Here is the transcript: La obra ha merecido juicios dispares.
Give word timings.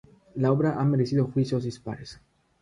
La 0.33 0.51
obra 0.51 0.79
ha 0.81 0.83
merecido 0.83 1.25
juicios 1.27 1.63
dispares. 1.63 2.19